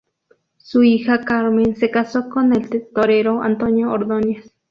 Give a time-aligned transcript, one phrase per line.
[0.57, 4.51] Su hija Carmen se casó con el torero Antonio Ordóñez.